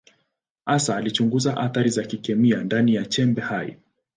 [0.65, 3.77] Hasa alichunguza athari za kikemia ndani ya chembe hai.